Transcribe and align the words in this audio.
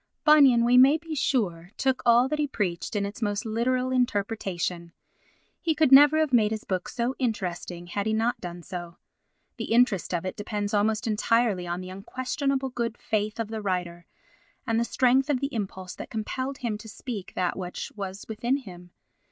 Bunyan, 0.23 0.65
we 0.65 0.79
may 0.79 0.97
be 0.97 1.13
sure, 1.13 1.69
took 1.77 2.01
all 2.07 2.27
that 2.27 2.39
he 2.39 2.47
preached 2.47 2.95
in 2.95 3.05
its 3.05 3.21
most 3.21 3.45
literal 3.45 3.91
interpretation; 3.91 4.93
he 5.61 5.75
could 5.75 5.91
never 5.91 6.17
have 6.17 6.33
made 6.33 6.49
his 6.49 6.63
book 6.63 6.89
so 6.89 7.13
interesting 7.19 7.85
had 7.85 8.07
he 8.07 8.13
not 8.13 8.41
done 8.41 8.63
so. 8.63 8.97
The 9.57 9.65
interest 9.65 10.11
of 10.11 10.25
it 10.25 10.35
depends 10.35 10.73
almost 10.73 11.05
entirely 11.05 11.67
on 11.67 11.81
the 11.81 11.91
unquestionable 11.91 12.71
good 12.71 12.97
faith 12.97 13.39
of 13.39 13.49
the 13.49 13.61
writer 13.61 14.07
and 14.65 14.79
the 14.79 14.85
strength 14.85 15.29
of 15.29 15.39
the 15.39 15.53
impulse 15.53 15.93
that 15.93 16.09
compelled 16.09 16.57
him 16.57 16.79
to 16.79 16.89
speak 16.89 17.33
that 17.35 17.55
which 17.55 17.91
was 17.95 18.25
within 18.27 18.57
him. 18.57 18.89